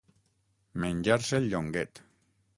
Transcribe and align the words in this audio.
Menjar-se 0.85 1.41
el 1.43 1.47
llonguet. 1.53 2.05